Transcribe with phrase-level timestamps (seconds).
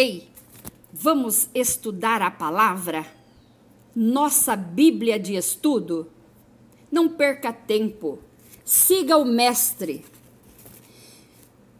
[0.00, 0.28] Ei,
[0.92, 3.04] vamos estudar a palavra?
[3.96, 6.08] Nossa Bíblia de estudo?
[6.88, 8.20] Não perca tempo.
[8.64, 10.04] Siga o Mestre.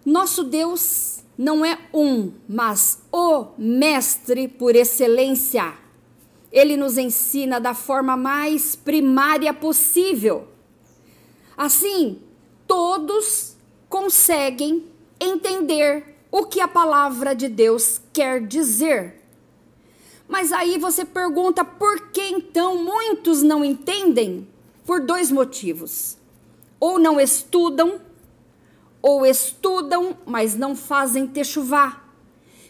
[0.04, 5.74] Nosso Deus não é um, mas o Mestre por excelência.
[6.50, 10.48] Ele nos ensina da forma mais primária possível.
[11.56, 12.20] Assim,
[12.66, 13.56] todos
[13.88, 14.86] conseguem
[15.20, 19.18] entender o que a palavra de Deus quer dizer.
[20.28, 24.46] Mas aí você pergunta por que então muitos não entendem?
[24.84, 26.18] Por dois motivos.
[26.78, 28.00] Ou não estudam,
[29.00, 32.04] ou estudam, mas não fazem techuvá,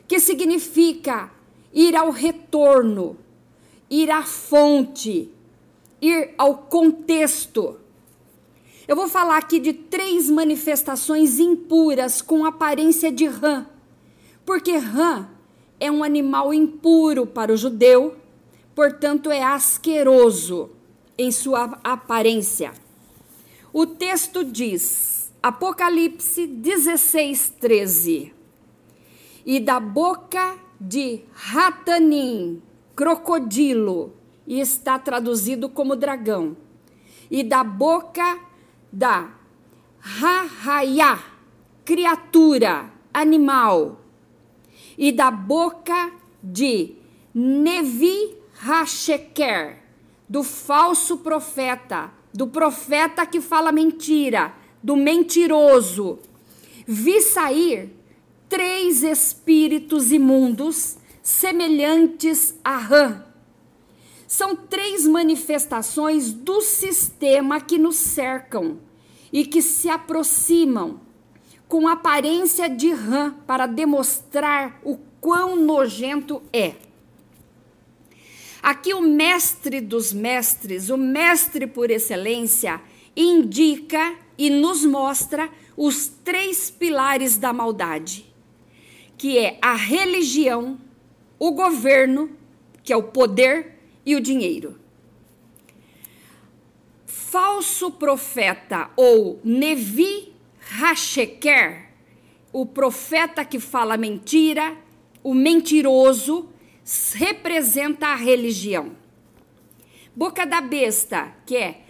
[0.06, 1.31] que significa
[1.73, 3.19] ir ao retorno,
[3.91, 5.31] ir à fonte,
[6.01, 7.79] ir ao contexto.
[8.88, 13.67] Eu vou falar aqui de três manifestações impuras com aparência de rã,
[14.47, 15.28] porque rã
[15.78, 18.16] é um animal impuro para o judeu,
[18.75, 20.70] portanto é asqueroso
[21.19, 22.72] em sua aparência.
[23.75, 28.33] O texto diz, Apocalipse 16, 13:
[29.44, 32.62] E da boca de Ratanim,
[32.97, 34.14] crocodilo,
[34.47, 36.56] e está traduzido como dragão,
[37.31, 38.47] e da boca
[38.92, 39.31] da
[40.00, 41.19] Rahaya,
[41.84, 44.00] criatura, animal,
[44.97, 46.94] e da boca de
[47.34, 49.83] Nevi Hasheker,
[50.28, 56.19] do falso profeta, do profeta que fala mentira, do mentiroso.
[56.86, 57.91] Vi sair
[58.48, 63.28] três espíritos imundos semelhantes a rã
[64.29, 68.79] são três manifestações do sistema que nos cercam
[69.33, 71.01] e que se aproximam
[71.67, 76.75] com aparência de rã para demonstrar o quão nojento é.
[78.62, 82.83] Aqui o mestre dos mestres, o mestre por excelência,
[83.17, 88.27] indica e nos mostra os três pilares da maldade,
[89.17, 90.78] que é a religião,
[91.38, 92.31] o governo,
[92.84, 93.78] que é o poder,
[94.08, 94.80] e o dinheiro.
[97.04, 100.32] Falso profeta ou Nevi
[100.80, 101.91] Hasheker,
[102.50, 104.74] o profeta que fala mentira,
[105.22, 106.48] o mentiroso,
[107.16, 108.96] representa a religião.
[110.16, 111.82] Boca da besta, que é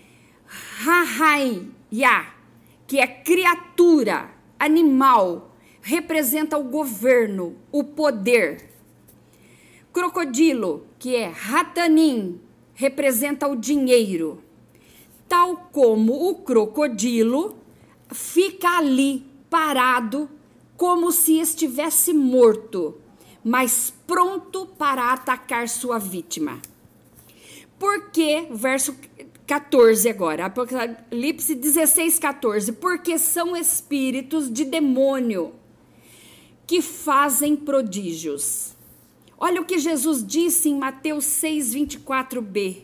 [0.45, 2.27] Rahaya,
[2.85, 8.71] que é criatura, animal, representa o governo, o poder.
[9.93, 12.41] Crocodilo, que é Ratanim,
[12.75, 14.43] representa o dinheiro.
[15.29, 17.57] Tal como o crocodilo
[18.11, 20.29] fica ali parado,
[20.77, 22.99] como se estivesse morto,
[23.45, 26.61] mas pronto para atacar sua vítima.
[27.79, 28.97] Porque, verso
[29.47, 32.73] 14 agora, Apocalipse 16, 14.
[32.73, 35.53] Porque são espíritos de demônio
[36.67, 38.77] que fazem prodígios
[39.41, 42.83] Olha o que Jesus disse em Mateus 6, 24b.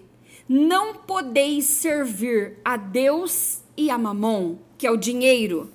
[0.48, 5.70] Não podeis servir a Deus e a Mamon, que é o dinheiro,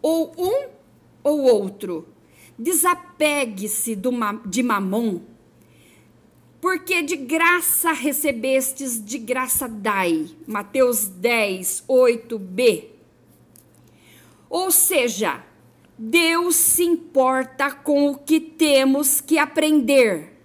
[0.00, 0.68] ou um
[1.24, 2.06] ou outro.
[2.56, 3.98] Desapegue-se
[4.46, 5.20] de Mamon,
[6.60, 10.28] porque de graça recebestes, de graça dai.
[10.46, 12.84] Mateus 10, 8b.
[14.48, 15.42] Ou seja,
[16.04, 20.36] Deus se importa com o que temos que aprender.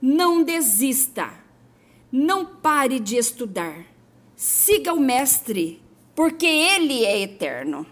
[0.00, 1.32] Não desista.
[2.12, 3.84] Não pare de estudar.
[4.36, 5.82] Siga o Mestre,
[6.14, 7.84] porque ele é eterno.